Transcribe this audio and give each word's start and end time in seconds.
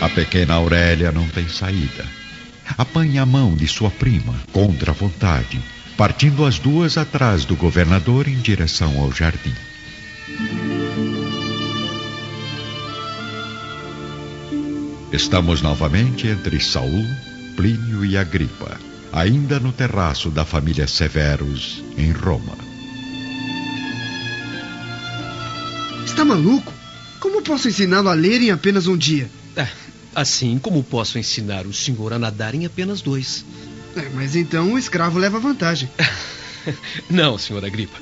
A 0.00 0.08
pequena 0.10 0.54
Aurélia 0.54 1.10
não 1.10 1.26
tem 1.26 1.48
saída. 1.48 2.04
Apanha 2.76 3.22
a 3.22 3.26
mão 3.26 3.56
de 3.56 3.66
sua 3.66 3.90
prima, 3.90 4.34
contra 4.52 4.90
a 4.90 4.94
vontade, 4.94 5.58
partindo 5.96 6.44
as 6.44 6.58
duas 6.58 6.98
atrás 6.98 7.44
do 7.44 7.56
governador 7.56 8.28
em 8.28 8.36
direção 8.36 9.00
ao 9.00 9.10
jardim. 9.10 9.54
Estamos 15.12 15.62
novamente 15.62 16.26
entre 16.26 16.60
Saul, 16.60 17.06
Plínio 17.56 18.04
e 18.04 18.18
Agripa, 18.18 18.78
ainda 19.12 19.58
no 19.58 19.72
terraço 19.72 20.30
da 20.30 20.44
família 20.44 20.86
Severus, 20.86 21.82
em 21.96 22.10
Roma. 22.10 22.56
Está 26.04 26.22
maluco? 26.22 26.72
Como 27.18 27.40
posso 27.40 27.68
ensiná-lo 27.68 28.10
a 28.10 28.14
ler 28.14 28.42
em 28.42 28.50
apenas 28.50 28.86
um 28.86 28.96
dia? 28.96 29.30
É, 29.56 29.66
assim 30.16 30.58
como 30.58 30.82
posso 30.82 31.18
ensinar 31.18 31.66
o 31.66 31.74
senhor 31.74 32.14
a 32.14 32.18
nadar 32.18 32.54
em 32.54 32.64
apenas 32.64 33.02
dois. 33.02 33.44
É, 33.94 34.08
mas 34.14 34.34
então 34.34 34.72
o 34.72 34.78
escravo 34.78 35.18
leva 35.18 35.38
vantagem. 35.38 35.90
Não, 37.10 37.36
senhor 37.36 37.62
Agripa. 37.62 37.98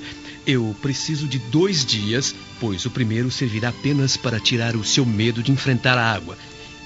Eu 0.47 0.77
preciso 0.81 1.27
de 1.27 1.39
dois 1.39 1.85
dias, 1.85 2.33
pois 2.61 2.87
o 2.87 2.91
primeiro 2.91 3.33
servirá 3.33 3.71
apenas 3.71 4.17
para 4.17 4.39
tirar 4.39 4.77
o 4.77 4.85
seu 4.85 5.05
medo 5.05 5.43
de 5.43 5.51
enfrentar 5.51 5.99
a 5.99 6.13
água. 6.13 6.39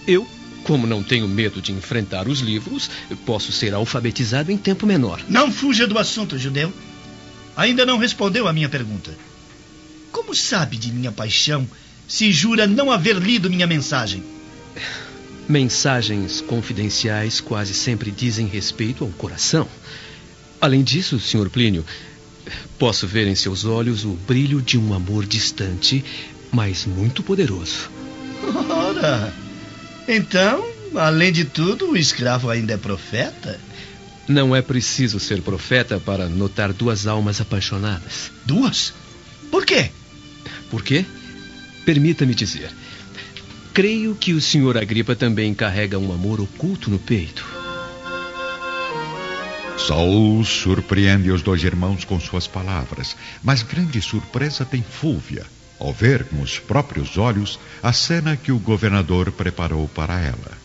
Eu, 0.06 0.26
como 0.64 0.86
não 0.86 1.02
tenho 1.02 1.28
medo 1.28 1.60
de 1.60 1.72
enfrentar 1.72 2.26
os 2.26 2.38
livros, 2.38 2.90
posso 3.26 3.52
ser 3.52 3.74
alfabetizado 3.74 4.50
em 4.50 4.56
tempo 4.56 4.86
menor. 4.86 5.20
Não 5.28 5.52
fuja 5.52 5.86
do 5.86 5.98
assunto, 5.98 6.38
judeu. 6.38 6.72
Ainda 7.56 7.84
não 7.84 7.98
respondeu 7.98 8.46
a 8.48 8.52
minha 8.52 8.68
pergunta. 8.68 9.14
Como 10.10 10.34
sabe 10.34 10.76
de 10.76 10.90
minha 10.92 11.12
paixão 11.12 11.68
se 12.06 12.32
jura 12.32 12.66
não 12.66 12.90
haver 12.90 13.16
lido 13.16 13.50
minha 13.50 13.66
mensagem? 13.66 14.22
Mensagens 15.48 16.42
confidenciais 16.42 17.40
quase 17.40 17.72
sempre 17.72 18.10
dizem 18.10 18.46
respeito 18.46 19.02
ao 19.02 19.10
coração. 19.10 19.66
Além 20.60 20.82
disso, 20.82 21.18
Sr. 21.18 21.48
Plínio, 21.48 21.86
posso 22.78 23.06
ver 23.06 23.26
em 23.26 23.34
seus 23.34 23.64
olhos 23.64 24.04
o 24.04 24.10
brilho 24.10 24.60
de 24.60 24.76
um 24.76 24.92
amor 24.92 25.24
distante, 25.24 26.04
mas 26.52 26.84
muito 26.84 27.22
poderoso. 27.22 27.90
Ora, 28.68 29.32
então, 30.06 30.66
além 30.94 31.32
de 31.32 31.46
tudo, 31.46 31.92
o 31.92 31.96
escravo 31.96 32.50
ainda 32.50 32.74
é 32.74 32.76
profeta? 32.76 33.58
Não 34.28 34.54
é 34.54 34.60
preciso 34.60 35.18
ser 35.18 35.40
profeta 35.40 35.98
para 35.98 36.28
notar 36.28 36.74
duas 36.74 37.06
almas 37.06 37.40
apaixonadas. 37.40 38.30
Duas? 38.44 38.92
Por 39.50 39.64
quê? 39.64 39.90
Por 40.70 40.82
quê? 40.82 41.06
Permita-me 41.86 42.34
dizer. 42.34 42.70
Creio 43.78 44.16
que 44.16 44.34
o 44.34 44.40
Sr. 44.40 44.76
Agripa 44.76 45.14
também 45.14 45.54
carrega 45.54 46.00
um 46.00 46.12
amor 46.12 46.40
oculto 46.40 46.90
no 46.90 46.98
peito. 46.98 47.46
Saul 49.78 50.44
surpreende 50.44 51.30
os 51.30 51.42
dois 51.42 51.62
irmãos 51.62 52.04
com 52.04 52.18
suas 52.18 52.48
palavras, 52.48 53.16
mas 53.40 53.62
grande 53.62 54.02
surpresa 54.02 54.64
tem 54.64 54.82
Fúvia 54.82 55.46
ao 55.78 55.92
ver 55.92 56.24
com 56.24 56.42
os 56.42 56.58
próprios 56.58 57.16
olhos 57.16 57.56
a 57.80 57.92
cena 57.92 58.36
que 58.36 58.50
o 58.50 58.58
governador 58.58 59.30
preparou 59.30 59.86
para 59.86 60.18
ela. 60.18 60.58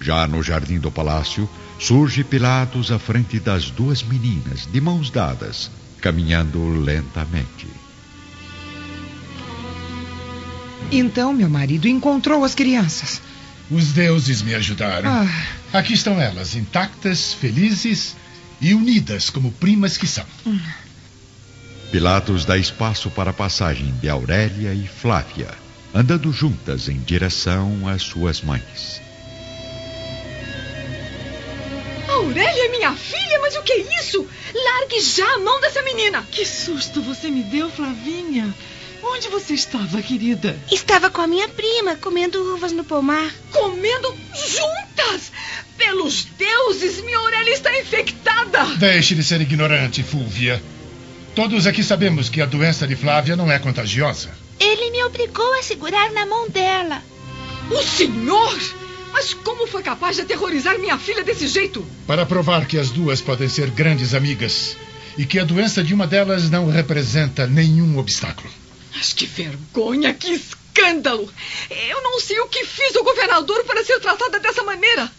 Já 0.00 0.26
no 0.26 0.42
jardim 0.42 0.80
do 0.80 0.90
palácio, 0.90 1.48
surge 1.78 2.24
Pilatos 2.24 2.90
à 2.90 2.98
frente 2.98 3.38
das 3.38 3.70
duas 3.70 4.02
meninas, 4.02 4.66
de 4.66 4.80
mãos 4.80 5.08
dadas, 5.08 5.70
caminhando 6.00 6.80
lentamente. 6.80 7.68
Então, 10.90 11.32
meu 11.32 11.50
marido 11.50 11.86
encontrou 11.86 12.44
as 12.44 12.54
crianças. 12.54 13.20
Os 13.70 13.92
deuses 13.92 14.40
me 14.40 14.54
ajudaram. 14.54 15.10
Ah. 15.10 15.26
Aqui 15.72 15.92
estão 15.92 16.20
elas, 16.20 16.54
intactas, 16.54 17.34
felizes 17.34 18.16
e 18.60 18.74
unidas 18.74 19.28
como 19.28 19.52
primas 19.52 19.98
que 19.98 20.06
são. 20.06 20.24
Pilatos 21.92 22.44
dá 22.44 22.56
espaço 22.56 23.10
para 23.10 23.30
a 23.30 23.34
passagem 23.34 23.94
de 24.00 24.08
Aurélia 24.08 24.72
e 24.72 24.86
Flávia, 24.86 25.48
andando 25.94 26.32
juntas 26.32 26.88
em 26.88 26.98
direção 26.98 27.86
às 27.86 28.02
suas 28.02 28.40
mães. 28.40 29.00
Aurélia 32.08 32.66
é 32.66 32.70
minha 32.70 32.92
filha, 32.94 33.38
mas 33.42 33.54
o 33.56 33.62
que 33.62 33.72
é 33.72 34.00
isso? 34.00 34.26
Largue 34.54 35.00
já 35.00 35.34
a 35.34 35.38
mão 35.38 35.60
dessa 35.60 35.82
menina! 35.82 36.26
Que 36.30 36.46
susto 36.46 37.02
você 37.02 37.30
me 37.30 37.42
deu, 37.42 37.70
Flavinha. 37.70 38.54
Onde 39.10 39.28
você 39.28 39.54
estava, 39.54 40.02
querida? 40.02 40.56
Estava 40.70 41.10
com 41.10 41.20
a 41.20 41.26
minha 41.26 41.48
prima, 41.48 41.96
comendo 41.96 42.54
uvas 42.54 42.72
no 42.72 42.84
pomar. 42.84 43.32
Comendo 43.50 44.14
juntas! 44.34 45.32
Pelos 45.76 46.24
deuses, 46.24 47.00
minha 47.00 47.18
Aurélia 47.18 47.54
está 47.54 47.76
infectada! 47.78 48.64
Deixe 48.76 49.14
de 49.14 49.24
ser 49.24 49.40
ignorante, 49.40 50.02
Fúvia. 50.02 50.62
Todos 51.34 51.66
aqui 51.66 51.82
sabemos 51.82 52.28
que 52.28 52.42
a 52.42 52.46
doença 52.46 52.86
de 52.86 52.96
Flávia 52.96 53.34
não 53.34 53.50
é 53.50 53.58
contagiosa. 53.58 54.30
Ele 54.60 54.90
me 54.90 55.02
obrigou 55.04 55.54
a 55.54 55.62
segurar 55.62 56.10
na 56.12 56.26
mão 56.26 56.48
dela. 56.48 57.02
O 57.70 57.82
senhor? 57.82 58.58
Mas 59.12 59.32
como 59.32 59.66
foi 59.66 59.82
capaz 59.82 60.16
de 60.16 60.22
aterrorizar 60.22 60.78
minha 60.78 60.98
filha 60.98 61.24
desse 61.24 61.46
jeito? 61.48 61.84
Para 62.06 62.26
provar 62.26 62.66
que 62.66 62.78
as 62.78 62.90
duas 62.90 63.20
podem 63.20 63.48
ser 63.48 63.70
grandes 63.70 64.14
amigas 64.14 64.76
e 65.16 65.24
que 65.24 65.38
a 65.38 65.44
doença 65.44 65.82
de 65.82 65.94
uma 65.94 66.06
delas 66.06 66.50
não 66.50 66.68
representa 66.68 67.46
nenhum 67.46 67.98
obstáculo. 67.98 68.50
Mas 68.94 69.12
que 69.12 69.26
vergonha, 69.26 70.14
que 70.14 70.32
escândalo! 70.32 71.32
Eu 71.70 72.02
não 72.02 72.20
sei 72.20 72.40
o 72.40 72.48
que 72.48 72.64
fiz 72.64 72.96
ao 72.96 73.04
governador 73.04 73.64
para 73.64 73.84
ser 73.84 74.00
tratada 74.00 74.40
dessa 74.40 74.62
maneira. 74.62 75.10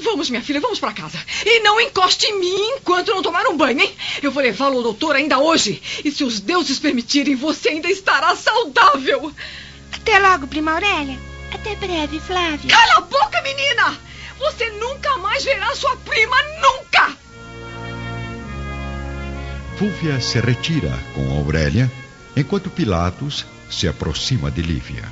Vamos, 0.00 0.30
minha 0.30 0.42
filha, 0.42 0.60
vamos 0.60 0.78
para 0.78 0.92
casa. 0.92 1.18
E 1.44 1.60
não 1.60 1.80
encoste 1.80 2.26
em 2.26 2.38
mim 2.38 2.76
enquanto 2.76 3.08
não 3.08 3.22
tomar 3.22 3.46
um 3.48 3.56
banho, 3.56 3.80
hein? 3.80 3.96
Eu 4.22 4.30
vou 4.30 4.42
levá-lo 4.42 4.76
ao 4.76 4.82
doutor 4.82 5.16
ainda 5.16 5.38
hoje. 5.38 5.82
E 6.04 6.10
se 6.10 6.22
os 6.22 6.40
deuses 6.40 6.78
permitirem, 6.78 7.34
você 7.34 7.70
ainda 7.70 7.90
estará 7.90 8.34
saudável. 8.36 9.32
Até 9.92 10.18
logo, 10.18 10.46
prima 10.46 10.72
Aurélia. 10.72 11.18
Até 11.52 11.74
breve, 11.74 12.20
Flávia. 12.20 12.70
Cala 12.70 12.98
a 12.98 13.00
boca, 13.00 13.42
menina! 13.42 13.98
Você 14.38 14.70
nunca 14.70 15.16
mais 15.18 15.44
verá 15.44 15.74
sua 15.74 15.96
prima, 15.96 16.36
nunca! 16.60 17.16
Fúvia 19.76 20.20
se 20.20 20.40
retira 20.40 20.92
com 21.14 21.38
Aurélia, 21.38 21.90
enquanto 22.40 22.70
Pilatos 22.70 23.44
se 23.70 23.88
aproxima 23.88 24.50
de 24.50 24.62
Lívia. 24.62 25.04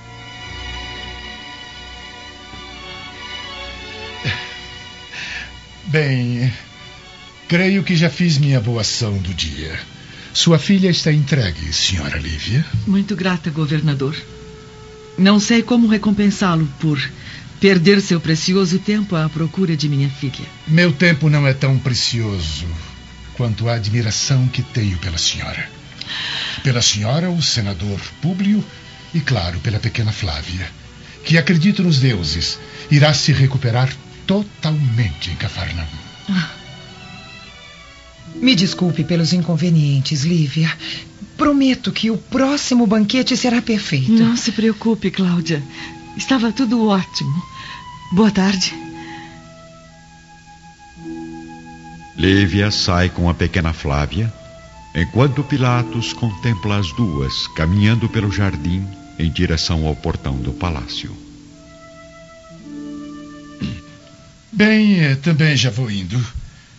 Bem, 5.86 6.52
creio 7.48 7.82
que 7.84 7.94
já 7.94 8.10
fiz 8.10 8.38
minha 8.38 8.60
boa 8.60 8.80
ação 8.80 9.18
do 9.18 9.32
dia. 9.32 9.78
Sua 10.32 10.58
filha 10.58 10.90
está 10.90 11.12
entregue, 11.12 11.72
senhora 11.72 12.18
Lívia. 12.18 12.64
Muito 12.86 13.16
grata, 13.16 13.50
governador. 13.50 14.16
Não 15.16 15.40
sei 15.40 15.62
como 15.62 15.86
recompensá-lo 15.86 16.68
por 16.78 17.00
perder 17.60 18.00
seu 18.00 18.20
precioso 18.20 18.78
tempo 18.78 19.16
à 19.16 19.28
procura 19.28 19.76
de 19.76 19.88
minha 19.88 20.10
filha. 20.10 20.44
Meu 20.66 20.92
tempo 20.92 21.30
não 21.30 21.46
é 21.46 21.54
tão 21.54 21.78
precioso 21.78 22.66
quanto 23.34 23.68
a 23.68 23.74
admiração 23.74 24.46
que 24.48 24.62
tenho 24.62 24.98
pela 24.98 25.18
senhora. 25.18 25.68
Pela 26.66 26.82
senhora, 26.82 27.30
o 27.30 27.40
senador 27.40 28.00
Públio 28.20 28.64
e, 29.14 29.20
claro, 29.20 29.60
pela 29.60 29.78
pequena 29.78 30.10
Flávia, 30.10 30.68
que 31.24 31.38
acredito 31.38 31.80
nos 31.80 32.00
deuses, 32.00 32.58
irá 32.90 33.14
se 33.14 33.30
recuperar 33.30 33.88
totalmente 34.26 35.30
em 35.30 35.36
Cafarnaum. 35.36 35.86
Ah. 36.28 36.50
Me 38.34 38.56
desculpe 38.56 39.04
pelos 39.04 39.32
inconvenientes, 39.32 40.24
Lívia. 40.24 40.76
Prometo 41.36 41.92
que 41.92 42.10
o 42.10 42.18
próximo 42.18 42.84
banquete 42.84 43.36
será 43.36 43.62
perfeito. 43.62 44.10
Não 44.10 44.36
se 44.36 44.50
preocupe, 44.50 45.12
Cláudia. 45.12 45.62
Estava 46.16 46.50
tudo 46.50 46.88
ótimo. 46.88 47.42
Boa 48.10 48.32
tarde. 48.32 48.74
Lívia 52.16 52.72
sai 52.72 53.08
com 53.08 53.30
a 53.30 53.34
pequena 53.34 53.72
Flávia, 53.72 54.34
enquanto 54.96 55.44
Pilatos 55.44 56.14
contempla 56.14 56.78
as 56.78 56.90
duas 56.92 57.46
caminhando 57.48 58.08
pelo 58.08 58.32
jardim 58.32 58.88
em 59.18 59.30
direção 59.30 59.86
ao 59.86 59.94
portão 59.94 60.36
do 60.36 60.52
palácio. 60.52 61.14
Bem, 64.50 65.00
eh, 65.00 65.16
também 65.16 65.54
já 65.54 65.68
vou 65.68 65.90
indo. 65.90 66.18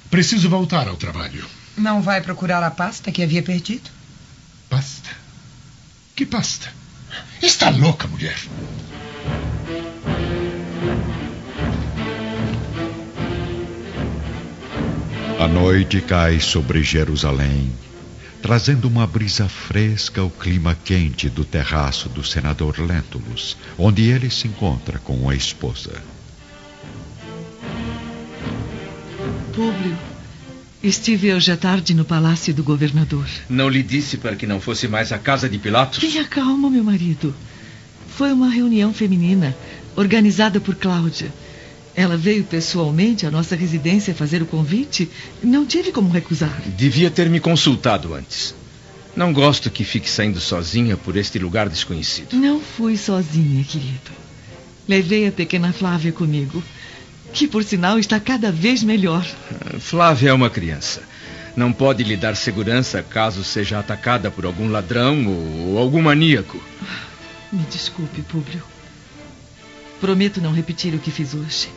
Preciso 0.10 0.50
voltar 0.50 0.88
ao 0.88 0.98
trabalho. 0.98 1.46
Não 1.78 2.02
vai 2.02 2.20
procurar 2.22 2.64
a 2.64 2.72
pasta 2.72 3.12
que 3.12 3.22
havia 3.22 3.44
perdido? 3.44 3.92
Pasta? 4.68 5.10
Que 6.16 6.26
pasta? 6.26 6.74
Está 7.40 7.70
louca, 7.70 8.08
mulher? 8.08 8.38
A 15.40 15.48
noite 15.48 16.02
cai 16.02 16.40
sobre 16.40 16.82
Jerusalém, 16.82 17.72
trazendo 18.48 18.88
uma 18.88 19.06
brisa 19.06 19.50
fresca 19.50 20.22
ao 20.22 20.30
clima 20.30 20.74
quente 20.74 21.28
do 21.28 21.44
terraço 21.44 22.08
do 22.08 22.24
senador 22.24 22.80
Lentulus, 22.80 23.58
onde 23.78 24.04
ele 24.04 24.30
se 24.30 24.48
encontra 24.48 24.98
com 25.00 25.30
a 25.30 25.36
esposa. 25.36 26.02
Públio, 29.54 29.98
estive 30.82 31.34
hoje 31.34 31.52
à 31.52 31.58
tarde 31.58 31.94
no 31.94 32.06
palácio 32.06 32.54
do 32.54 32.64
governador. 32.64 33.28
Não 33.50 33.68
lhe 33.68 33.84
disse 33.84 34.16
para 34.16 34.38
que 34.38 34.48
não 34.48 34.62
fosse 34.62 34.88
mais 34.88 35.12
à 35.12 35.20
casa 35.20 35.50
de 35.50 35.58
Pilatos? 35.58 36.00
Tenha 36.00 36.24
calma, 36.24 36.70
meu 36.70 36.86
marido. 36.86 37.36
Foi 38.16 38.32
uma 38.32 38.50
reunião 38.50 38.94
feminina 38.94 39.54
organizada 39.94 40.62
por 40.62 40.76
Cláudia. 40.76 41.34
Ela 41.98 42.16
veio 42.16 42.44
pessoalmente 42.44 43.26
à 43.26 43.32
nossa 43.32 43.56
residência 43.56 44.14
fazer 44.14 44.44
o 44.44 44.46
convite. 44.46 45.10
Não 45.42 45.66
tive 45.66 45.92
como 45.92 46.12
recusar. 46.12 46.62
Devia 46.78 47.10
ter 47.10 47.28
me 47.28 47.40
consultado 47.40 48.14
antes. 48.14 48.54
Não 49.16 49.34
gosto 49.34 49.72
que 49.72 49.84
fique 49.84 50.08
saindo 50.08 50.40
sozinha 50.40 50.96
por 50.96 51.18
este 51.18 51.40
lugar 51.40 51.68
desconhecido. 51.68 52.36
Não 52.36 52.62
fui 52.62 52.96
sozinha, 52.96 53.64
querido. 53.64 54.12
Levei 54.88 55.28
a 55.28 55.32
pequena 55.32 55.74
Flávia 55.74 56.12
comigo, 56.12 56.64
que 57.34 57.48
por 57.48 57.64
sinal 57.64 57.98
está 57.98 58.20
cada 58.20 58.52
vez 58.52 58.84
melhor. 58.84 59.26
Flávia 59.80 60.30
é 60.30 60.34
uma 60.34 60.52
criança. 60.52 61.02
Não 61.56 61.74
pode 61.74 62.04
lhe 62.04 62.16
dar 62.16 62.36
segurança 62.36 63.02
caso 63.02 63.44
seja 63.44 63.80
atacada 63.80 64.30
por 64.30 64.46
algum 64.46 64.70
ladrão 64.70 65.26
ou 65.66 65.80
algum 65.80 66.04
maníaco. 66.04 66.62
Me 67.52 67.64
desculpe, 67.72 68.22
Públio. 68.22 68.62
Prometo 70.00 70.40
não 70.40 70.54
repetir 70.54 70.94
o 70.94 71.00
que 71.00 71.10
fiz 71.10 71.34
hoje. 71.34 71.70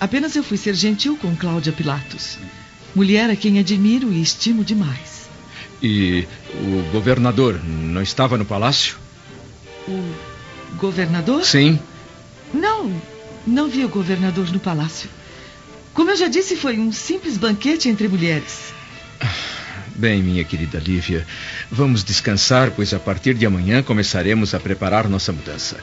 Apenas 0.00 0.34
eu 0.34 0.42
fui 0.42 0.56
ser 0.56 0.74
gentil 0.74 1.16
com 1.16 1.36
Cláudia 1.36 1.72
Pilatos. 1.72 2.38
Mulher 2.94 3.28
a 3.28 3.36
quem 3.36 3.58
admiro 3.58 4.10
e 4.10 4.22
estimo 4.22 4.64
demais. 4.64 5.28
E 5.82 6.26
o 6.54 6.90
governador 6.90 7.60
não 7.62 8.02
estava 8.02 8.38
no 8.38 8.44
palácio? 8.46 8.96
O 9.86 10.02
governador? 10.76 11.44
Sim. 11.44 11.78
Não, 12.52 12.90
não 13.46 13.68
vi 13.68 13.84
o 13.84 13.88
governador 13.88 14.50
no 14.50 14.58
palácio. 14.58 15.08
Como 15.92 16.10
eu 16.10 16.16
já 16.16 16.28
disse, 16.28 16.56
foi 16.56 16.78
um 16.78 16.90
simples 16.92 17.36
banquete 17.36 17.88
entre 17.88 18.08
mulheres. 18.08 18.72
Bem, 19.94 20.22
minha 20.22 20.44
querida 20.44 20.78
Lívia, 20.78 21.26
vamos 21.70 22.02
descansar, 22.02 22.70
pois 22.70 22.94
a 22.94 22.98
partir 22.98 23.34
de 23.34 23.44
amanhã 23.44 23.82
começaremos 23.82 24.54
a 24.54 24.60
preparar 24.60 25.08
nossa 25.08 25.30
mudança. 25.30 25.76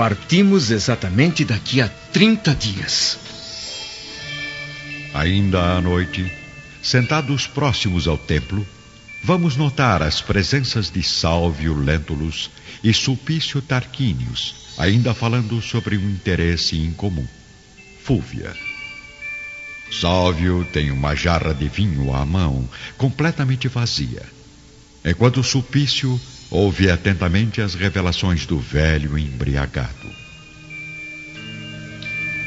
Partimos 0.00 0.70
exatamente 0.70 1.44
daqui 1.44 1.78
a 1.82 1.86
30 1.86 2.54
dias. 2.54 3.18
Ainda 5.12 5.76
à 5.76 5.80
noite, 5.82 6.32
sentados 6.82 7.46
próximos 7.46 8.08
ao 8.08 8.16
templo, 8.16 8.66
vamos 9.22 9.58
notar 9.58 10.02
as 10.02 10.22
presenças 10.22 10.90
de 10.90 11.02
Salvio 11.02 11.74
Lentulus 11.74 12.50
e 12.82 12.94
Sulpício 12.94 13.60
Tarquínios, 13.60 14.72
ainda 14.78 15.12
falando 15.12 15.60
sobre 15.60 15.98
um 15.98 16.08
interesse 16.08 16.78
em 16.78 16.92
comum: 16.92 17.28
Fúvia. 18.02 18.56
Salvio 19.92 20.66
tem 20.72 20.90
uma 20.90 21.14
jarra 21.14 21.52
de 21.52 21.68
vinho 21.68 22.14
à 22.16 22.24
mão, 22.24 22.66
completamente 22.96 23.68
vazia, 23.68 24.22
enquanto 25.04 25.42
Sulpício 25.42 26.18
ouve 26.50 26.90
atentamente 26.90 27.60
as 27.60 27.74
revelações 27.74 28.44
do 28.44 28.58
velho 28.58 29.16
embriagado. 29.16 30.10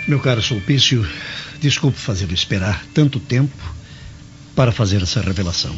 Meu 0.07 0.19
caro 0.19 0.41
Sulpício, 0.41 1.07
desculpe 1.61 1.97
fazê-lo 1.97 2.33
esperar 2.33 2.85
tanto 2.93 3.19
tempo 3.19 3.73
para 4.55 4.71
fazer 4.71 5.01
essa 5.01 5.21
revelação. 5.21 5.77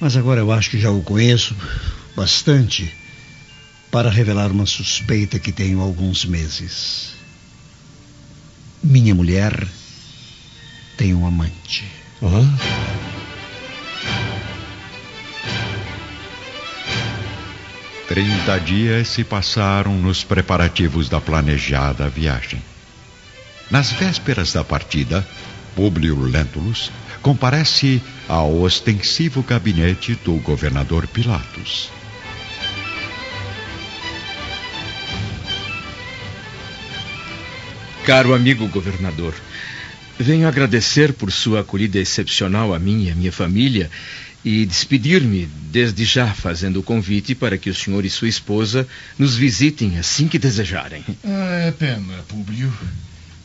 Mas 0.00 0.16
agora 0.16 0.40
eu 0.40 0.50
acho 0.50 0.70
que 0.70 0.80
já 0.80 0.90
o 0.90 1.02
conheço 1.02 1.54
bastante 2.16 2.92
para 3.90 4.10
revelar 4.10 4.50
uma 4.50 4.66
suspeita 4.66 5.38
que 5.38 5.52
tenho 5.52 5.80
há 5.80 5.84
alguns 5.84 6.24
meses. 6.24 7.14
Minha 8.82 9.14
mulher 9.14 9.68
tem 10.96 11.14
um 11.14 11.26
amante. 11.26 11.84
Hã? 12.22 12.79
Trinta 18.10 18.58
dias 18.58 19.06
se 19.06 19.22
passaram 19.22 19.96
nos 19.96 20.24
preparativos 20.24 21.08
da 21.08 21.20
planejada 21.20 22.08
viagem. 22.08 22.60
Nas 23.70 23.92
vésperas 23.92 24.52
da 24.52 24.64
partida, 24.64 25.24
Públio 25.76 26.20
Lentulus 26.20 26.90
comparece 27.22 28.02
ao 28.26 28.62
ostensivo 28.62 29.44
gabinete 29.44 30.18
do 30.24 30.32
governador 30.40 31.06
Pilatos. 31.06 31.88
Caro 38.04 38.34
amigo 38.34 38.66
governador, 38.66 39.36
venho 40.18 40.48
agradecer 40.48 41.12
por 41.12 41.30
sua 41.30 41.60
acolhida 41.60 42.00
excepcional 42.00 42.74
a 42.74 42.78
mim 42.80 43.04
e 43.04 43.10
a 43.12 43.14
minha 43.14 43.30
família 43.30 43.88
e 44.44 44.64
despedir-me 44.64 45.46
desde 45.70 46.04
já 46.04 46.32
fazendo 46.32 46.80
o 46.80 46.82
convite 46.82 47.34
para 47.34 47.58
que 47.58 47.70
o 47.70 47.74
senhor 47.74 48.04
e 48.04 48.10
sua 48.10 48.28
esposa 48.28 48.88
nos 49.18 49.36
visitem 49.36 49.98
assim 49.98 50.28
que 50.28 50.38
desejarem. 50.38 51.04
Ah, 51.24 51.66
é 51.66 51.70
pena, 51.70 52.14
Públio, 52.26 52.72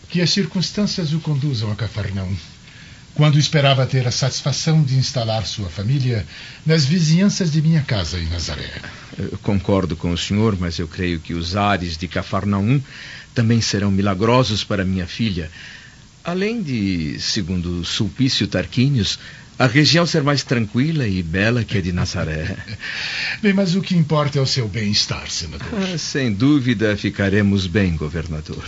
que 0.09 0.21
as 0.21 0.29
circunstâncias 0.29 1.13
o 1.13 1.19
conduzam 1.19 1.71
a 1.71 1.75
Cafarnaum. 1.75 2.35
Quando 3.13 3.39
esperava 3.39 3.85
ter 3.85 4.05
a 4.05 4.11
satisfação 4.11 4.83
de 4.83 4.95
instalar 4.95 5.45
sua 5.45 5.69
família 5.69 6.25
nas 6.65 6.85
vizinhanças 6.85 7.49
de 7.49 7.61
minha 7.61 7.81
casa 7.81 8.19
em 8.19 8.27
Nazaré. 8.27 8.69
Eu 9.17 9.37
concordo 9.41 9.95
com 9.95 10.11
o 10.11 10.17
senhor, 10.17 10.57
mas 10.59 10.79
eu 10.79 10.87
creio 10.87 11.21
que 11.21 11.33
os 11.33 11.55
ares 11.55 11.95
de 11.95 12.09
Cafarnaum 12.09 12.81
também 13.33 13.61
serão 13.61 13.89
milagrosos 13.89 14.65
para 14.65 14.83
minha 14.83 15.07
filha. 15.07 15.49
Além 16.25 16.61
de, 16.61 17.17
segundo 17.19 17.85
Sulpício 17.85 18.47
Tarquínios, 18.47 19.17
a 19.57 19.67
região 19.67 20.05
ser 20.05 20.21
mais 20.21 20.43
tranquila 20.43 21.07
e 21.07 21.23
bela 21.23 21.63
que 21.63 21.77
a 21.77 21.81
de 21.81 21.91
Nazaré. 21.91 22.55
Bem, 23.41 23.53
mas 23.53 23.75
o 23.75 23.81
que 23.81 23.95
importa 23.95 24.37
é 24.37 24.41
o 24.41 24.45
seu 24.45 24.67
bem-estar, 24.67 25.29
senador. 25.29 25.67
Ah, 25.73 25.97
sem 25.97 26.33
dúvida 26.33 26.95
ficaremos 26.97 27.67
bem, 27.67 27.95
governador. 27.95 28.63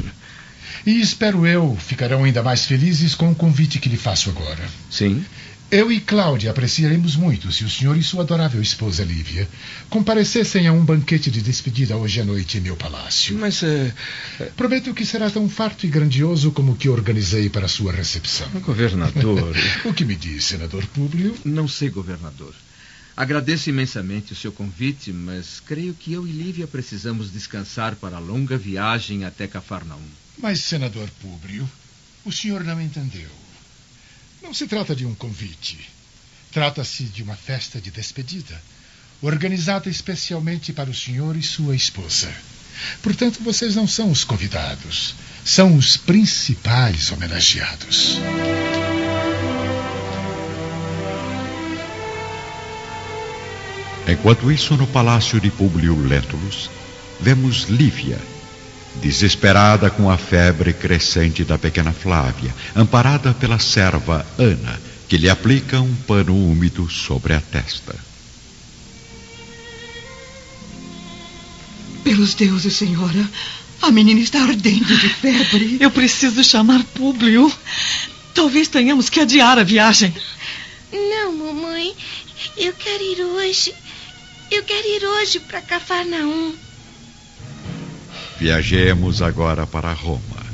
E 0.85 1.01
espero 1.01 1.45
eu 1.45 1.75
ficarão 1.79 2.23
ainda 2.23 2.41
mais 2.41 2.65
felizes 2.65 3.13
com 3.13 3.31
o 3.31 3.35
convite 3.35 3.79
que 3.79 3.89
lhe 3.89 3.97
faço 3.97 4.29
agora. 4.29 4.63
Sim? 4.89 5.25
Eu 5.69 5.91
e 5.91 5.99
Cláudia 5.99 6.49
apreciaremos 6.49 7.17
muito 7.17 7.51
se 7.51 7.65
o 7.65 7.69
senhor 7.69 7.97
e 7.97 8.03
sua 8.03 8.23
adorável 8.23 8.61
esposa 8.61 9.03
Lívia 9.03 9.49
comparecessem 9.89 10.65
a 10.65 10.71
um 10.71 10.83
banquete 10.83 11.29
de 11.29 11.41
despedida 11.41 11.97
hoje 11.97 12.21
à 12.21 12.25
noite 12.25 12.57
em 12.57 12.61
meu 12.61 12.77
palácio. 12.77 13.37
Mas 13.37 13.61
é. 13.63 13.93
Prometo 14.55 14.93
que 14.93 15.05
será 15.05 15.29
tão 15.29 15.49
farto 15.49 15.85
e 15.85 15.89
grandioso 15.89 16.53
como 16.53 16.71
o 16.71 16.75
que 16.77 16.87
organizei 16.87 17.49
para 17.49 17.67
sua 17.67 17.91
recepção. 17.91 18.47
Governador. 18.61 19.53
o 19.83 19.93
que 19.93 20.05
me 20.05 20.15
diz, 20.15 20.45
senador 20.45 20.85
Públio? 20.87 21.35
Não 21.43 21.67
sei, 21.67 21.89
governador. 21.89 22.55
Agradeço 23.17 23.69
imensamente 23.69 24.31
o 24.31 24.37
seu 24.37 24.53
convite, 24.53 25.11
mas 25.11 25.59
creio 25.59 25.93
que 25.93 26.13
eu 26.13 26.25
e 26.25 26.31
Lívia 26.31 26.65
precisamos 26.65 27.29
descansar 27.29 27.93
para 27.95 28.15
a 28.15 28.21
longa 28.21 28.57
viagem 28.57 29.25
até 29.25 29.47
Cafarnaum. 29.47 29.99
Mas, 30.37 30.61
senador 30.61 31.09
Públio, 31.21 31.69
o 32.23 32.31
senhor 32.31 32.63
não 32.63 32.79
entendeu. 32.79 33.46
Não 34.47 34.53
se 34.53 34.65
trata 34.65 34.95
de 34.95 35.05
um 35.05 35.13
convite. 35.13 35.77
Trata-se 36.53 37.03
de 37.03 37.21
uma 37.21 37.35
festa 37.35 37.81
de 37.81 37.91
despedida, 37.91 38.57
organizada 39.21 39.89
especialmente 39.89 40.71
para 40.71 40.89
o 40.89 40.95
senhor 40.95 41.35
e 41.35 41.43
sua 41.43 41.75
esposa. 41.75 42.33
Portanto, 43.03 43.43
vocês 43.43 43.75
não 43.75 43.85
são 43.85 44.09
os 44.09 44.23
convidados, 44.23 45.15
são 45.43 45.75
os 45.75 45.97
principais 45.97 47.11
homenageados. 47.11 48.19
Enquanto 54.07 54.49
isso, 54.49 54.77
no 54.77 54.87
palácio 54.87 55.41
de 55.41 55.51
Públio 55.51 55.99
Lentulus, 55.99 56.69
vemos 57.19 57.63
Lívia, 57.63 58.17
desesperada 59.01 59.89
com 59.89 60.09
a 60.09 60.17
febre 60.17 60.73
crescente 60.73 61.43
da 61.43 61.57
pequena 61.57 61.91
Flávia, 61.91 62.53
amparada 62.75 63.33
pela 63.33 63.59
serva 63.59 64.25
Ana, 64.37 64.79
que 65.07 65.17
lhe 65.17 65.29
aplica 65.29 65.79
um 65.79 65.95
pano 65.95 66.35
úmido 66.35 66.89
sobre 66.89 67.33
a 67.33 67.41
testa. 67.41 67.95
Pelos 72.03 72.33
deuses, 72.33 72.73
senhora, 72.73 73.29
a 73.81 73.91
menina 73.91 74.19
está 74.19 74.41
ardendo 74.41 74.95
de 74.97 75.09
febre. 75.09 75.77
Eu 75.79 75.91
preciso 75.91 76.43
chamar 76.43 76.83
Públio. 76.95 77.51
Talvez 78.33 78.67
tenhamos 78.67 79.09
que 79.09 79.19
adiar 79.19 79.59
a 79.59 79.63
viagem. 79.63 80.13
Não, 80.91 81.33
mamãe. 81.33 81.93
Eu 82.55 82.73
quero 82.73 83.03
ir 83.03 83.21
hoje. 83.21 83.73
Eu 84.49 84.63
quero 84.63 84.87
ir 84.87 85.05
hoje 85.05 85.39
para 85.41 85.61
Cafarnaum. 85.61 86.53
Viajemos 88.39 89.23
agora 89.23 89.65
para 89.65 89.91
Roma, 89.93 90.45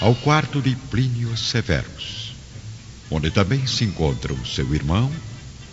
ao 0.00 0.14
quarto 0.14 0.62
de 0.62 0.76
Plínio 0.88 1.36
Severus, 1.36 2.34
onde 3.10 3.32
também 3.32 3.66
se 3.66 3.82
encontram 3.84 4.36
seu 4.44 4.72
irmão, 4.72 5.10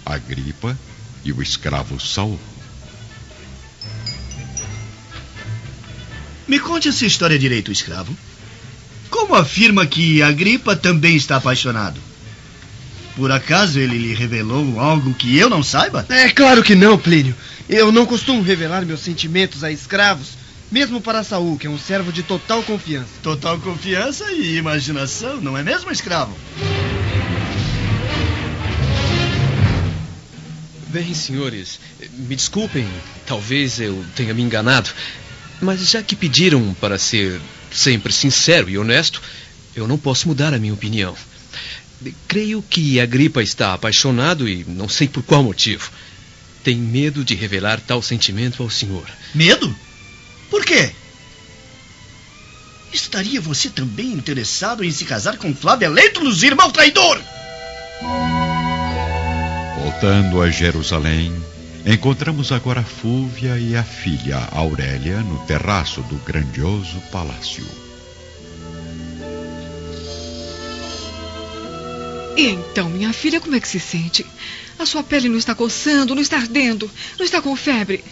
Agripa 0.03 0.75
e 1.24 1.31
o 1.31 1.43
escravo 1.43 2.00
Saul. 2.00 2.39
Me 6.48 6.60
conte 6.60 6.89
essa 6.89 7.05
história 7.05 7.38
direito, 7.38 7.71
escravo. 7.71 8.17
Como 9.12 9.36
afirma 9.36 9.86
que 9.86 10.24
Agripa 10.24 10.75
também 10.75 11.15
está 11.15 11.38
apaixonado? 11.38 12.01
Por 13.22 13.32
acaso 13.32 13.80
ele 13.80 14.00
lhe 14.00 14.16
revelou 14.16 14.80
algo 14.80 15.13
que 15.13 15.38
eu 15.38 15.48
não 15.48 15.62
saiba? 15.62 16.04
É 16.10 16.28
claro 16.32 16.63
que 16.63 16.74
não, 16.74 16.98
Plínio. 16.98 17.36
Eu 17.70 17.92
não 17.92 18.04
costumo 18.04 18.42
revelar 18.42 18.84
meus 18.84 19.01
sentimentos 19.01 19.63
a 19.63 19.72
escravos, 19.72 20.30
mesmo 20.72 21.00
para 21.00 21.24
Saul, 21.24 21.56
que 21.56 21.68
é 21.68 21.70
um 21.70 21.78
servo 21.78 22.12
de 22.12 22.24
total 22.24 22.63
confiança. 22.63 23.10
Total 23.22 23.60
confiança 23.60 24.32
e 24.32 24.58
imaginação, 24.58 25.40
não 25.40 25.56
é 25.56 25.62
mesmo, 25.62 25.92
escravo? 25.92 26.36
Bem, 30.88 31.13
senhores, 31.13 31.80
me 32.18 32.36
desculpem, 32.36 32.88
talvez 33.28 33.80
eu 33.80 34.04
tenha 34.16 34.34
me 34.34 34.42
enganado, 34.42 34.90
mas 35.62 35.88
já 35.88 36.01
que 36.01 36.16
pediram 36.16 36.75
para 36.82 36.98
ser 36.98 37.40
sempre 37.72 38.12
sincero 38.12 38.68
e 38.68 38.80
honesto, 38.80 39.22
eu 39.75 39.88
não 39.88 40.00
posso 40.00 40.28
mudar 40.28 40.56
a 40.56 40.58
minha 40.58 40.74
opinião. 40.74 41.16
Creio 42.27 42.63
que 42.63 43.00
Agripa 43.00 43.43
está 43.43 43.74
apaixonado 43.74 44.48
e 44.48 44.63
não 44.67 44.89
sei 44.89 45.08
por 45.08 45.24
qual 45.24 45.43
motivo. 45.43 45.91
Tem 46.63 46.75
medo 46.75 47.24
de 47.24 47.36
revelar 47.36 47.79
tal 47.79 48.01
sentimento 48.01 48.63
ao 48.63 48.70
senhor. 48.70 49.05
Medo? 49.34 49.75
Por 50.50 50.65
quê? 50.65 50.91
Estaria 52.93 53.39
você 53.39 53.70
também 53.70 54.12
interessado 54.12 54.84
em 54.84 54.91
se 54.91 55.05
casar 55.05 55.38
com 55.38 55.55
Flávia 55.55 55.89
Lentulus, 55.89 56.43
irmão 56.43 56.70
traidor? 56.70 57.22
Voltando 59.81 60.41
a 60.41 60.50
Jerusalém, 60.50 61.34
encontramos 61.86 62.51
agora 62.51 62.84
Fúvia 62.84 63.58
e 63.58 63.75
a 63.75 63.84
filha 63.84 64.38
Aurélia 64.51 65.20
no 65.22 65.39
terraço 65.46 66.01
do 66.01 66.15
grandioso 66.17 67.00
palácio. 67.12 67.80
E 72.38 72.47
então, 72.47 72.89
minha 72.89 73.13
filha, 73.13 73.39
como 73.39 73.55
é 73.55 73.59
que 73.59 73.67
se 73.67 73.79
sente? 73.79 74.25
A 74.79 74.85
sua 74.85 75.03
pele 75.03 75.29
não 75.29 75.38
está 75.38 75.53
coçando, 75.53 76.15
não 76.15 76.21
está 76.21 76.38
ardendo, 76.38 76.89
não 77.17 77.25
está 77.25 77.41
com 77.41 77.55
febre. 77.55 78.03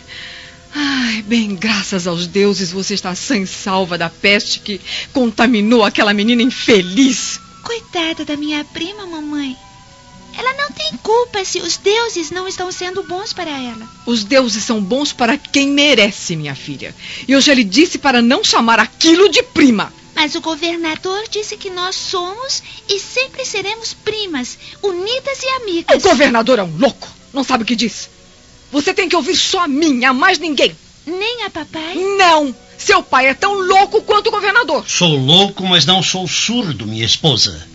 Ai, 0.73 1.23
bem, 1.23 1.55
graças 1.55 2.05
aos 2.05 2.27
deuses 2.27 2.71
você 2.71 2.93
está 2.93 3.15
sem 3.15 3.45
salva 3.45 3.97
da 3.97 4.09
peste 4.09 4.59
que 4.59 4.79
contaminou 5.11 5.83
aquela 5.83 6.13
menina 6.13 6.43
infeliz. 6.43 7.39
Coitada 7.63 8.23
da 8.23 8.37
minha 8.37 8.63
prima, 8.65 9.05
mamãe. 9.05 9.57
Ela 10.37 10.53
não 10.53 10.71
tem 10.71 10.91
culpa 11.01 11.43
se 11.43 11.59
os 11.59 11.77
deuses 11.77 12.29
não 12.29 12.47
estão 12.47 12.71
sendo 12.71 13.03
bons 13.03 13.33
para 13.33 13.49
ela. 13.49 13.89
Os 14.05 14.23
deuses 14.23 14.63
são 14.63 14.79
bons 14.79 15.11
para 15.11 15.37
quem 15.37 15.69
merece, 15.69 16.35
minha 16.35 16.55
filha. 16.55 16.95
E 17.27 17.31
eu 17.31 17.41
já 17.41 17.53
lhe 17.53 17.63
disse 17.63 17.97
para 17.97 18.21
não 18.21 18.43
chamar 18.43 18.79
aquilo 18.79 19.27
de 19.27 19.41
prima. 19.41 19.91
Mas 20.19 20.35
o 20.35 20.41
governador 20.41 21.23
disse 21.31 21.55
que 21.55 21.69
nós 21.69 21.95
somos 21.95 22.61
e 22.89 22.99
sempre 22.99 23.45
seremos 23.45 23.93
primas, 23.93 24.57
unidas 24.83 25.41
e 25.41 25.47
amigas. 25.61 26.03
O 26.03 26.09
governador 26.09 26.59
é 26.59 26.63
um 26.63 26.77
louco. 26.77 27.07
Não 27.31 27.41
sabe 27.41 27.63
o 27.63 27.65
que 27.65 27.73
diz. 27.73 28.09
Você 28.69 28.93
tem 28.93 29.07
que 29.07 29.15
ouvir 29.15 29.37
só 29.37 29.63
a 29.63 29.67
mim, 29.69 30.03
a 30.03 30.11
mais 30.11 30.37
ninguém. 30.37 30.75
Nem 31.07 31.45
a 31.45 31.49
papai? 31.49 31.95
Não. 32.17 32.53
Seu 32.77 33.01
pai 33.01 33.27
é 33.27 33.33
tão 33.33 33.65
louco 33.65 34.01
quanto 34.01 34.27
o 34.27 34.31
governador. 34.31 34.83
Sou 34.89 35.15
louco, 35.15 35.65
mas 35.65 35.85
não 35.85 36.03
sou 36.03 36.27
surdo, 36.27 36.85
minha 36.85 37.05
esposa. 37.05 37.65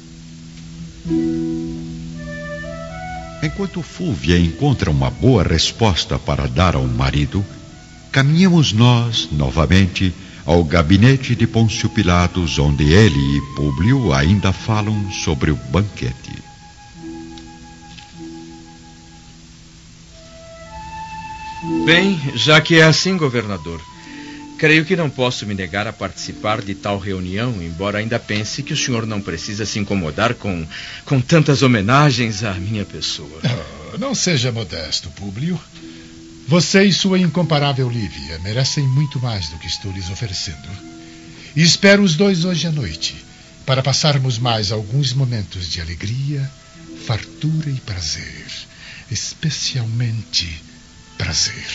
Enquanto 3.42 3.80
Fúvia 3.80 4.38
encontra 4.38 4.90
uma 4.90 5.10
boa 5.10 5.42
resposta 5.42 6.18
para 6.18 6.46
dar 6.46 6.76
ao 6.76 6.84
marido, 6.84 7.42
caminhamos 8.12 8.70
nós, 8.70 9.30
novamente, 9.32 10.12
ao 10.44 10.62
gabinete 10.62 11.34
de 11.34 11.46
Pôncio 11.46 11.88
Pilatos, 11.88 12.58
onde 12.58 12.92
ele 12.92 13.18
e 13.18 13.40
Públio 13.54 14.12
ainda 14.12 14.52
falam 14.52 15.10
sobre 15.10 15.50
o 15.50 15.56
banquete. 15.56 16.44
Bem, 21.86 22.20
já 22.34 22.60
que 22.60 22.76
é 22.76 22.82
assim, 22.82 23.16
governador, 23.16 23.80
creio 24.58 24.84
que 24.84 24.94
não 24.94 25.08
posso 25.08 25.46
me 25.46 25.54
negar 25.54 25.86
a 25.86 25.92
participar 25.92 26.60
de 26.60 26.74
tal 26.74 26.98
reunião, 26.98 27.54
embora 27.62 27.98
ainda 27.98 28.18
pense 28.18 28.62
que 28.62 28.74
o 28.74 28.76
senhor 28.76 29.06
não 29.06 29.20
precisa 29.20 29.64
se 29.64 29.78
incomodar 29.78 30.34
com, 30.34 30.66
com 31.06 31.20
tantas 31.20 31.62
homenagens 31.62 32.44
à 32.44 32.52
minha 32.54 32.84
pessoa. 32.84 33.40
Oh, 33.94 33.98
não 33.98 34.14
seja 34.14 34.52
modesto, 34.52 35.10
Públio. 35.10 35.58
Você 36.46 36.84
e 36.84 36.92
sua 36.92 37.18
incomparável 37.18 37.88
Lívia 37.88 38.38
merecem 38.40 38.86
muito 38.86 39.18
mais 39.18 39.48
do 39.48 39.58
que 39.58 39.66
estou 39.66 39.90
lhes 39.90 40.10
oferecendo. 40.10 40.68
E 41.56 41.62
espero 41.62 42.02
os 42.02 42.16
dois 42.16 42.44
hoje 42.44 42.66
à 42.66 42.70
noite, 42.70 43.16
para 43.64 43.82
passarmos 43.82 44.38
mais 44.38 44.70
alguns 44.70 45.14
momentos 45.14 45.70
de 45.70 45.80
alegria, 45.80 46.50
fartura 47.06 47.70
e 47.70 47.80
prazer. 47.80 48.46
Especialmente 49.10 50.62
prazer. 51.16 51.66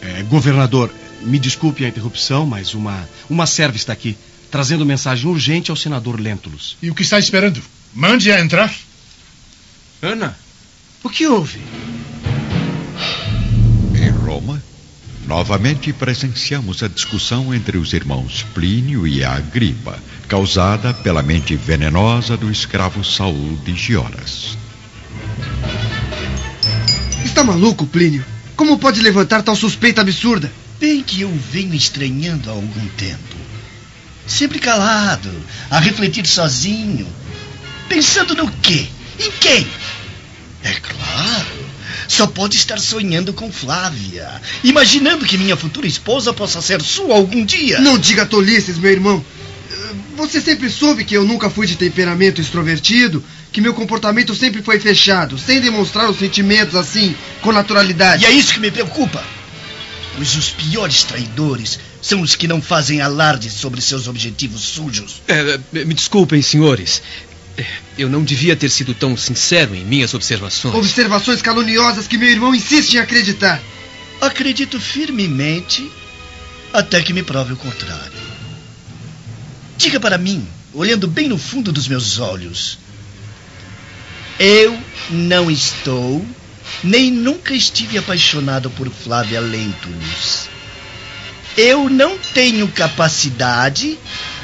É, 0.00 0.22
governador, 0.22 0.92
me 1.22 1.38
desculpe 1.38 1.84
a 1.84 1.88
interrupção, 1.88 2.46
mas 2.46 2.74
uma, 2.74 3.08
uma 3.28 3.46
serva 3.46 3.76
está 3.76 3.92
aqui, 3.92 4.16
trazendo 4.50 4.86
mensagem 4.86 5.28
urgente 5.28 5.70
ao 5.72 5.76
senador 5.76 6.20
Lentulus. 6.20 6.76
E 6.80 6.88
o 6.88 6.94
que 6.94 7.02
está 7.02 7.18
esperando? 7.18 7.60
Mande-a 7.92 8.40
entrar. 8.40 8.72
Ana, 10.00 10.38
o 11.02 11.10
que 11.10 11.26
houve? 11.26 11.60
Novamente 15.26 15.92
presenciamos 15.92 16.82
a 16.82 16.88
discussão 16.88 17.54
entre 17.54 17.76
os 17.76 17.92
irmãos 17.92 18.44
Plínio 18.54 19.06
e 19.06 19.24
Agripa, 19.24 19.98
causada 20.28 20.92
pela 20.92 21.22
mente 21.22 21.56
venenosa 21.56 22.36
do 22.36 22.50
escravo 22.50 23.04
Saul 23.04 23.56
de 23.64 23.74
Gioras. 23.74 24.56
Está 27.24 27.42
maluco, 27.42 27.86
Plínio? 27.86 28.24
Como 28.56 28.78
pode 28.78 29.00
levantar 29.00 29.42
tal 29.42 29.56
suspeita 29.56 30.00
absurda? 30.00 30.52
Bem 30.78 31.02
que 31.02 31.22
eu 31.22 31.30
venho 31.50 31.74
estranhando 31.74 32.48
há 32.48 32.52
algum 32.52 32.88
tempo. 32.96 33.36
Sempre 34.26 34.58
calado, 34.58 35.30
a 35.70 35.78
refletir 35.78 36.26
sozinho. 36.26 37.06
Pensando 37.88 38.34
no 38.34 38.50
quê? 38.62 38.86
Em 39.18 39.30
quem? 39.32 39.66
É 40.62 40.72
claro. 40.74 41.63
Só 42.08 42.26
pode 42.26 42.56
estar 42.56 42.78
sonhando 42.78 43.32
com 43.32 43.50
Flávia. 43.50 44.40
Imaginando 44.62 45.24
que 45.24 45.38
minha 45.38 45.56
futura 45.56 45.86
esposa 45.86 46.32
possa 46.32 46.60
ser 46.60 46.82
sua 46.82 47.14
algum 47.14 47.44
dia. 47.44 47.80
Não 47.80 47.98
diga 47.98 48.26
tolices, 48.26 48.78
meu 48.78 48.90
irmão. 48.90 49.24
Você 50.16 50.40
sempre 50.40 50.70
soube 50.70 51.04
que 51.04 51.16
eu 51.16 51.24
nunca 51.24 51.50
fui 51.50 51.66
de 51.66 51.76
temperamento 51.76 52.40
extrovertido, 52.40 53.22
que 53.52 53.60
meu 53.60 53.74
comportamento 53.74 54.34
sempre 54.34 54.62
foi 54.62 54.78
fechado, 54.78 55.38
sem 55.38 55.60
demonstrar 55.60 56.08
os 56.08 56.18
sentimentos 56.18 56.76
assim, 56.76 57.14
com 57.40 57.52
naturalidade. 57.52 58.24
E 58.24 58.26
é 58.26 58.30
isso 58.30 58.52
que 58.52 58.60
me 58.60 58.70
preocupa. 58.70 59.22
Pois 60.16 60.36
os 60.36 60.50
piores 60.50 61.02
traidores 61.02 61.78
são 62.00 62.20
os 62.20 62.36
que 62.36 62.46
não 62.46 62.62
fazem 62.62 63.00
alarde 63.00 63.50
sobre 63.50 63.80
seus 63.80 64.06
objetivos 64.06 64.60
sujos. 64.60 65.22
É, 65.26 65.58
me 65.84 65.94
desculpem, 65.94 66.40
senhores. 66.42 67.02
É, 67.56 67.64
eu 67.96 68.08
não 68.08 68.24
devia 68.24 68.56
ter 68.56 68.68
sido 68.68 68.94
tão 68.94 69.16
sincero 69.16 69.74
em 69.74 69.84
minhas 69.84 70.12
observações. 70.14 70.74
Observações 70.74 71.40
caluniosas 71.40 72.08
que 72.08 72.18
meu 72.18 72.28
irmão 72.28 72.54
insiste 72.54 72.94
em 72.94 72.98
acreditar. 72.98 73.60
Acredito 74.20 74.80
firmemente 74.80 75.88
até 76.72 77.00
que 77.00 77.12
me 77.12 77.22
prove 77.22 77.52
o 77.52 77.56
contrário. 77.56 78.24
Diga 79.76 80.00
para 80.00 80.18
mim, 80.18 80.46
olhando 80.72 81.06
bem 81.06 81.28
no 81.28 81.38
fundo 81.38 81.70
dos 81.70 81.86
meus 81.86 82.18
olhos. 82.18 82.78
Eu 84.38 84.76
não 85.10 85.48
estou, 85.48 86.26
nem 86.82 87.10
nunca 87.10 87.54
estive 87.54 87.96
apaixonado 87.98 88.68
por 88.70 88.90
Flávia 88.90 89.40
Lentulus. 89.40 90.48
Eu 91.56 91.88
não 91.88 92.18
tenho 92.18 92.66
capacidade 92.66 93.96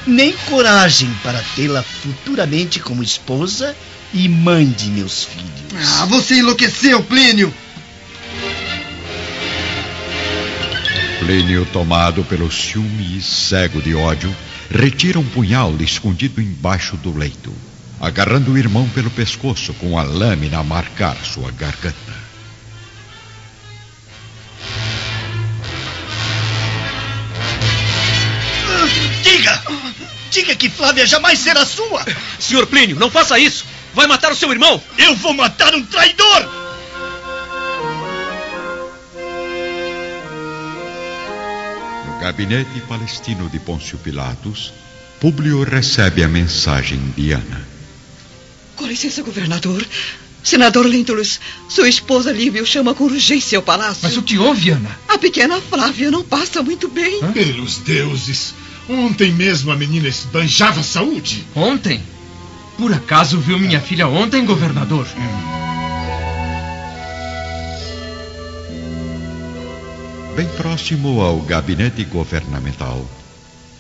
nem 0.07 0.33
coragem 0.49 1.11
para 1.23 1.43
tê-la 1.55 1.83
futuramente 1.83 2.81
como 2.81 3.03
esposa 3.03 3.77
e 4.13 4.29
mãe 4.29 4.67
de 4.67 4.87
meus 4.87 5.25
filhos. 5.25 6.01
Ah, 6.01 6.07
você 6.07 6.39
enlouqueceu, 6.39 7.03
Plínio! 7.03 7.53
Plínio, 11.21 11.67
tomado 11.73 12.25
pelo 12.25 12.51
ciúme 12.51 13.19
e 13.19 13.21
cego 13.21 13.81
de 13.81 13.95
ódio, 13.95 14.35
retira 14.71 15.19
um 15.19 15.25
punhal 15.25 15.75
escondido 15.81 16.41
embaixo 16.41 16.97
do 16.97 17.17
leito, 17.17 17.53
agarrando 18.01 18.53
o 18.53 18.59
irmão 18.59 18.89
pelo 18.89 19.11
pescoço 19.11 19.75
com 19.75 19.99
a 19.99 20.03
lâmina 20.03 20.59
a 20.59 20.65
marcar 20.65 21.17
sua 21.25 21.53
garganta. 21.53 22.20
Diga! 30.31 30.55
Que 30.55 30.71
Flávia 30.71 31.07
jamais 31.07 31.39
será 31.39 31.67
sua! 31.67 32.05
Senhor 32.39 32.67
Plínio, 32.67 32.99
não 32.99 33.11
faça 33.11 33.39
isso! 33.39 33.65
Vai 33.93 34.07
matar 34.07 34.31
o 34.31 34.37
seu 34.37 34.51
irmão? 34.53 34.81
Eu 34.97 35.17
vou 35.17 35.35
matar 35.35 35.75
um 35.75 35.85
traidor! 35.85 36.49
No 42.07 42.21
gabinete 42.21 42.81
palestino 42.89 43.49
de 43.49 43.59
Pôncio 43.59 43.99
Pilatos, 43.99 44.73
Públio 45.19 45.63
recebe 45.65 46.23
a 46.23 46.29
mensagem 46.29 46.99
de 47.17 47.33
Ana. 47.33 47.67
Com 48.77 48.87
licença, 48.87 49.23
governador. 49.23 49.85
Senador 50.43 50.87
Lentulus, 50.87 51.39
sua 51.69 51.89
esposa 51.89 52.33
Lívia 52.33 52.63
o 52.63 52.67
chama 52.67 52.95
com 52.95 53.05
urgência 53.05 53.59
ao 53.59 53.63
palácio. 53.63 54.01
Mas 54.03 54.17
o 54.17 54.23
que 54.23 54.39
houve, 54.39 54.71
Ana? 54.71 54.99
A 55.07 55.19
pequena 55.19 55.61
Flávia 55.61 56.11
não 56.11 56.25
passa 56.25 56.63
muito 56.63 56.89
bem. 56.89 57.23
Hã? 57.23 57.33
Pelos 57.33 57.77
deuses! 57.79 58.55
Ontem 58.89 59.33
mesmo 59.33 59.71
a 59.71 59.77
menina 59.77 60.09
esbanjava 60.09 60.83
saúde. 60.83 61.45
Ontem? 61.55 62.03
Por 62.77 62.93
acaso 62.93 63.39
viu 63.39 63.59
minha 63.59 63.81
filha 63.81 64.09
ontem, 64.09 64.45
governador? 64.45 65.07
Bem 70.35 70.49
próximo 70.57 71.21
ao 71.21 71.41
gabinete 71.41 72.03
governamental, 72.05 73.05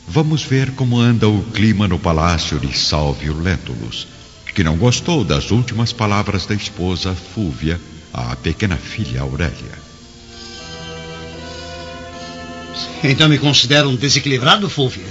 vamos 0.06 0.42
ver 0.42 0.72
como 0.72 1.00
anda 1.00 1.26
o 1.26 1.42
clima 1.44 1.88
no 1.88 1.98
palácio 1.98 2.58
de 2.58 2.76
Salvio 2.76 3.40
Lentulus, 3.40 4.06
que 4.54 4.62
não 4.62 4.76
gostou 4.76 5.24
das 5.24 5.50
últimas 5.50 5.92
palavras 5.92 6.44
da 6.44 6.54
esposa 6.54 7.14
Fúvia 7.14 7.80
à 8.12 8.36
pequena 8.36 8.76
filha 8.76 9.22
Aurélia. 9.22 9.89
Então 13.02 13.28
me 13.28 13.38
considera 13.38 13.88
um 13.88 13.96
desequilibrado, 13.96 14.68
Fúvia? 14.68 15.06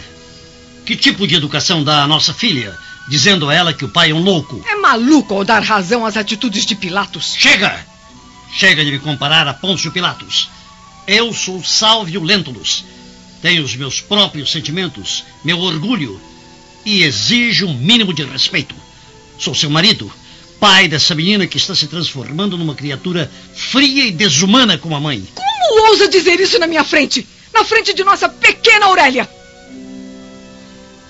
Que 0.85 0.95
tipo 0.95 1.27
de 1.27 1.35
educação 1.35 1.83
dá 1.83 2.03
à 2.03 2.07
nossa 2.07 2.33
filha, 2.33 2.77
dizendo 3.07 3.49
a 3.49 3.53
ela 3.53 3.73
que 3.73 3.85
o 3.85 3.89
pai 3.89 4.11
é 4.11 4.13
um 4.13 4.21
louco? 4.21 4.63
É 4.67 4.75
maluco 4.75 5.33
ao 5.33 5.43
dar 5.43 5.63
razão 5.63 6.05
às 6.05 6.15
atitudes 6.15 6.65
de 6.65 6.75
Pilatos. 6.75 7.33
Chega! 7.35 7.85
Chega 8.53 8.83
de 8.83 8.91
me 8.91 8.99
comparar 8.99 9.47
a 9.47 9.53
Pôncio 9.53 9.91
Pilatos. 9.91 10.49
Eu 11.07 11.33
sou 11.33 11.63
Salvio 11.63 12.23
Lentulus. 12.23 12.85
Tenho 13.41 13.63
os 13.63 13.75
meus 13.75 14.01
próprios 14.01 14.51
sentimentos, 14.51 15.23
meu 15.43 15.59
orgulho 15.59 16.19
e 16.85 17.03
exijo 17.03 17.67
um 17.67 17.73
mínimo 17.73 18.13
de 18.13 18.23
respeito. 18.23 18.75
Sou 19.37 19.55
seu 19.55 19.69
marido, 19.69 20.11
pai 20.59 20.87
dessa 20.87 21.15
menina 21.15 21.47
que 21.47 21.57
está 21.57 21.73
se 21.73 21.87
transformando 21.87 22.57
numa 22.57 22.75
criatura 22.75 23.31
fria 23.53 24.05
e 24.05 24.11
desumana 24.11 24.77
como 24.77 24.95
a 24.95 24.99
mãe. 24.99 25.25
Como 25.33 25.89
ousa 25.89 26.07
dizer 26.07 26.39
isso 26.39 26.59
na 26.59 26.67
minha 26.67 26.83
frente? 26.83 27.27
Na 27.53 27.63
frente 27.63 27.93
de 27.93 28.03
nossa 28.03 28.29
pequena 28.29 28.85
Aurélia? 28.85 29.29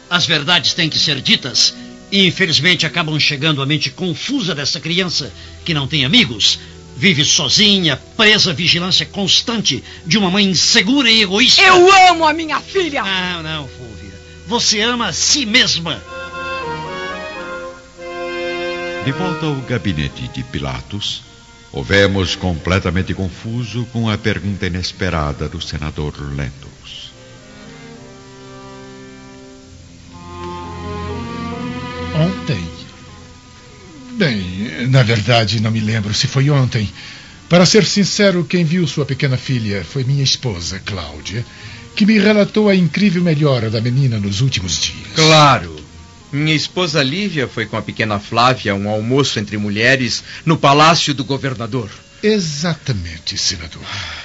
As 0.09 0.25
verdades 0.25 0.73
têm 0.73 0.89
que 0.89 0.97
ser 0.97 1.21
ditas 1.21 1.73
e 2.11 2.25
infelizmente 2.25 2.85
acabam 2.85 3.19
chegando 3.19 3.61
à 3.61 3.65
mente 3.65 3.91
confusa 3.91 4.55
dessa 4.55 4.79
criança 4.79 5.31
que 5.63 5.73
não 5.73 5.87
tem 5.87 6.03
amigos, 6.03 6.59
vive 6.97 7.23
sozinha, 7.23 7.95
presa 8.17 8.51
à 8.51 8.53
vigilância 8.53 9.05
constante 9.05 9.83
de 10.05 10.17
uma 10.17 10.31
mãe 10.31 10.45
insegura 10.45 11.09
e 11.09 11.21
egoísta. 11.21 11.61
Eu 11.61 11.91
amo 12.09 12.25
a 12.25 12.33
minha 12.33 12.59
filha! 12.59 13.03
Não, 13.03 13.43
não, 13.43 13.67
Fúvia. 13.67 14.13
Você 14.47 14.81
ama 14.81 15.07
a 15.07 15.13
si 15.13 15.45
mesma. 15.45 16.01
De 19.05 19.11
volta 19.11 19.45
ao 19.45 19.55
gabinete 19.55 20.27
de 20.27 20.43
Pilatos, 20.43 21.21
o 21.71 21.83
vemos 21.83 22.35
completamente 22.35 23.13
confuso 23.13 23.85
com 23.91 24.09
a 24.09 24.17
pergunta 24.17 24.65
inesperada 24.65 25.47
do 25.47 25.61
senador 25.61 26.13
Lentulus. 26.35 27.11
Ontem? 32.15 32.61
Bem, 34.17 34.87
na 34.87 35.03
verdade, 35.03 35.61
não 35.61 35.71
me 35.71 35.79
lembro 35.79 36.13
se 36.13 36.27
foi 36.27 36.49
ontem. 36.49 36.91
Para 37.47 37.65
ser 37.65 37.85
sincero, 37.85 38.43
quem 38.43 38.63
viu 38.63 38.85
sua 38.85 39.05
pequena 39.05 39.37
filha 39.37 39.83
foi 39.83 40.03
minha 40.03 40.23
esposa, 40.23 40.79
Cláudia, 40.79 41.45
que 41.95 42.05
me 42.05 42.19
relatou 42.19 42.67
a 42.67 42.75
incrível 42.75 43.23
melhora 43.23 43.69
da 43.69 43.79
menina 43.79 44.19
nos 44.19 44.41
últimos 44.41 44.79
dias. 44.79 45.13
Claro. 45.15 45.78
Minha 46.31 46.55
esposa 46.55 47.01
Lívia 47.01 47.47
foi 47.47 47.65
com 47.65 47.75
a 47.75 47.81
pequena 47.81 48.19
Flávia 48.19 48.71
a 48.71 48.75
um 48.75 48.87
almoço 48.87 49.39
entre 49.39 49.57
mulheres 49.57 50.23
no 50.45 50.57
palácio 50.57 51.13
do 51.13 51.23
governador. 51.23 51.89
Exatamente, 52.21 53.37
senador. 53.37 53.81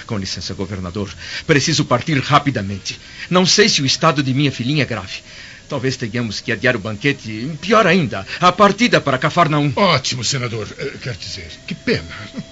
Com 0.07 0.19
licença, 0.19 0.53
governador. 0.53 1.09
Preciso 1.47 1.85
partir 1.85 2.19
rapidamente. 2.19 3.01
Não 3.31 3.47
sei 3.47 3.69
se 3.69 3.81
o 3.81 3.87
estado 3.87 4.23
de 4.23 4.35
minha 4.35 4.53
filhinha 4.53 4.83
é 4.83 4.87
grave. 4.87 5.23
Talvez 5.69 5.97
tenhamos 5.97 6.41
que 6.41 6.53
adiar 6.53 6.77
o 6.77 6.81
banquete. 6.81 7.51
Pior 7.61 7.87
ainda, 7.87 8.27
a 8.41 8.53
partida 8.53 9.01
para 9.01 9.17
Cafarnaum. 9.17 9.73
Ótimo, 9.75 10.23
senador. 10.23 10.69
Eh, 10.77 10.93
Quer 11.03 11.17
dizer, 11.17 11.49
que 11.67 11.75
pena. 11.75 12.05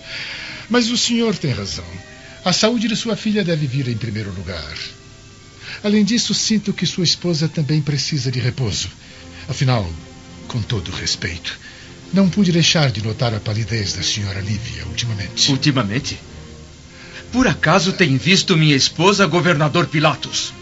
Mas 0.70 0.88
o 0.90 0.96
senhor 0.96 1.36
tem 1.36 1.52
razão. 1.52 1.84
A 2.44 2.52
saúde 2.52 2.88
de 2.88 2.96
sua 2.96 3.16
filha 3.16 3.44
deve 3.44 3.66
vir 3.66 3.88
em 3.88 3.96
primeiro 3.96 4.32
lugar. 4.32 4.74
Além 5.84 6.04
disso, 6.04 6.32
sinto 6.32 6.72
que 6.72 6.86
sua 6.86 7.04
esposa 7.04 7.48
também 7.48 7.82
precisa 7.82 8.30
de 8.30 8.40
repouso. 8.40 8.88
Afinal, 9.48 9.90
com 10.48 10.60
todo 10.60 10.90
respeito, 10.90 11.58
não 12.12 12.28
pude 12.28 12.52
deixar 12.52 12.90
de 12.90 13.02
notar 13.02 13.34
a 13.34 13.40
palidez 13.40 13.94
da 13.94 14.02
senhora 14.02 14.40
Lívia 14.40 14.86
ultimamente. 14.86 15.50
Ultimamente? 15.50 16.18
Por 17.32 17.46
acaso 17.46 17.92
tem 17.92 18.16
visto 18.16 18.56
minha 18.56 18.76
esposa, 18.76 19.26
governador 19.26 19.86
Pilatos? 19.86 20.52